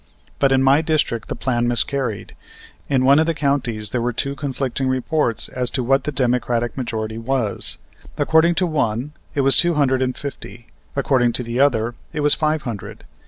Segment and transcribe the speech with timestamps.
[0.39, 2.35] But in my district the plan miscarried.
[2.89, 6.75] In one of the counties there were two conflicting reports as to what the Democratic
[6.75, 7.77] majority was;
[8.17, 12.33] according to one, it was two hundred and fifty, according to the other, it was
[12.33, 13.03] five hundred.